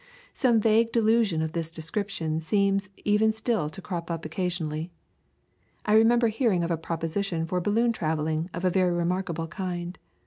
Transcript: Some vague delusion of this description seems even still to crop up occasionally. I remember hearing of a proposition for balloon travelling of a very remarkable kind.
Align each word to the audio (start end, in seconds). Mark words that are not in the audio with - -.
Some 0.33 0.59
vague 0.59 0.91
delusion 0.91 1.43
of 1.43 1.51
this 1.51 1.69
description 1.69 2.39
seems 2.39 2.89
even 3.05 3.31
still 3.31 3.69
to 3.69 3.81
crop 3.83 4.09
up 4.09 4.25
occasionally. 4.25 4.89
I 5.85 5.93
remember 5.93 6.29
hearing 6.29 6.63
of 6.63 6.71
a 6.71 6.75
proposition 6.77 7.45
for 7.45 7.61
balloon 7.61 7.91
travelling 7.93 8.49
of 8.51 8.65
a 8.65 8.71
very 8.71 8.95
remarkable 8.95 9.45
kind. 9.47 9.99